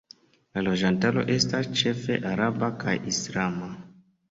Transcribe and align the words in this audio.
La 0.57 0.63
loĝantaro 0.67 1.25
estas 1.35 1.69
ĉefe 1.83 2.19
araba 2.33 2.73
kaj 2.87 2.99
islama. 3.15 3.73